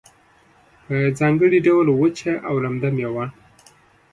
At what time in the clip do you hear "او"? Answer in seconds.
2.47-2.55